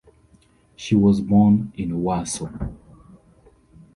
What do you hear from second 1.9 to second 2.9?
Warsaw.